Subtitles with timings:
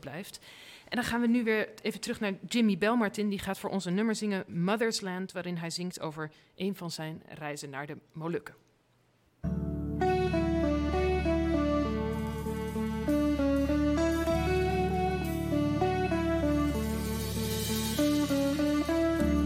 [0.00, 0.40] blijft.
[0.88, 3.28] En dan gaan we nu weer even terug naar Jimmy Belmartin.
[3.28, 6.90] Die gaat voor ons een nummer zingen, Mother's Land, waarin hij zingt over een van
[6.90, 8.54] zijn reizen naar de Molukken.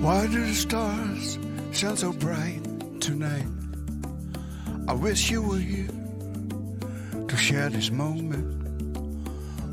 [0.00, 1.38] Why do the stars
[1.72, 2.62] shine so bright
[3.00, 3.46] tonight?
[4.88, 5.92] I wish you were here
[7.26, 8.59] to share this moment.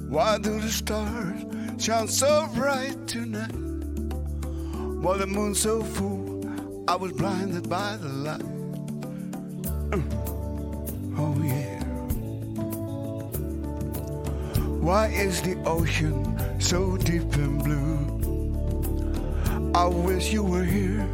[0.09, 1.43] Why do the stars
[1.83, 3.51] shine so bright tonight?
[5.01, 6.45] While the moon's so full,
[6.87, 8.39] I was blinded by the light.
[9.91, 10.03] Mm.
[11.17, 11.83] Oh, yeah.
[14.79, 17.97] Why is the ocean so deep and blue?
[19.75, 21.05] I wish you were here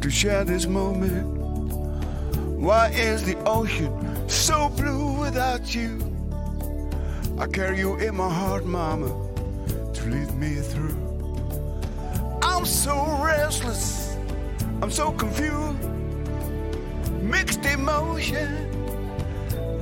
[0.00, 1.24] to share this moment.
[2.58, 6.12] Why is the ocean so blue without you?
[7.42, 9.08] I carry you in my heart, mama,
[9.94, 10.96] to lead me through.
[12.40, 14.16] I'm so restless,
[14.80, 15.82] I'm so confused.
[17.20, 18.48] Mixed emotion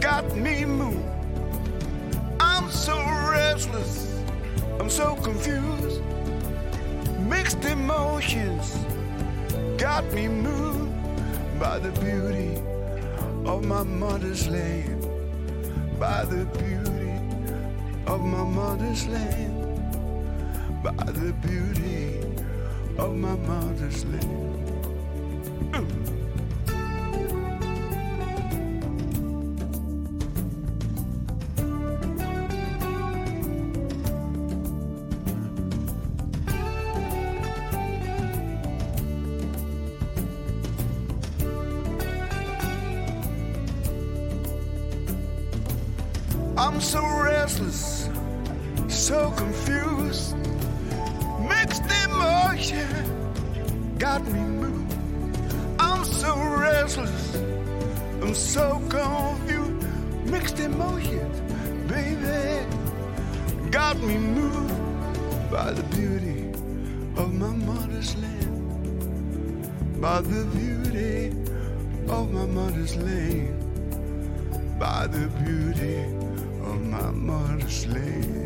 [0.00, 1.04] got me moved.
[2.40, 2.96] I'm so
[3.30, 4.18] restless,
[4.80, 6.00] I'm so confused.
[7.28, 8.74] Mixed emotions
[9.76, 10.90] got me moved
[11.60, 12.56] by the beauty
[13.44, 15.06] of my mother's land,
[16.00, 16.99] by the beauty
[18.10, 19.54] of my mother's land,
[20.82, 22.18] by the beauty
[22.98, 24.69] of my mother's land.
[46.60, 48.10] I'm so restless,
[48.86, 50.36] so confused,
[51.48, 54.94] mixed emotion got me moved.
[55.78, 57.36] I'm so restless,
[58.20, 59.86] I'm so confused,
[60.30, 61.40] mixed emotions,
[61.88, 62.66] baby,
[63.70, 66.50] got me moved by the beauty
[67.16, 71.28] of my mother's land, by the beauty
[72.12, 73.58] of my mother's land,
[74.78, 76.29] by the beauty
[76.70, 78.39] of my mother's land.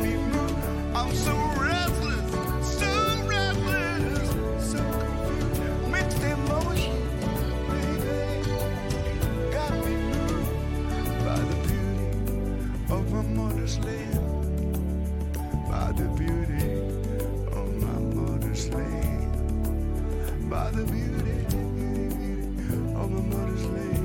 [0.00, 0.06] By
[11.38, 12.06] the beauty
[12.90, 14.22] of my mother's land,
[15.68, 16.64] by the beauty
[17.52, 23.99] of my mother's land, by the beauty, beauty, beauty of my mother's land.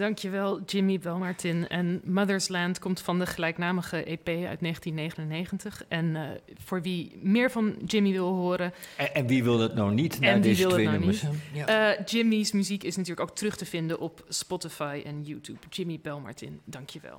[0.00, 1.68] Dankjewel, Jimmy Belmartin.
[1.68, 5.84] En Mother's Land komt van de gelijknamige EP uit 1999.
[5.88, 6.22] En eh,
[6.58, 10.28] voor wie meer van Jimmy wil horen, En, en wie wil het nou niet na
[10.28, 11.22] En wie deze twee nou nummers?
[11.52, 11.66] Ja.
[11.96, 15.58] eh, Jimmy's muziek is natuurlijk ook terug te vinden op Spotify en YouTube.
[15.70, 17.18] Jimmy Belmartin, dankjewel.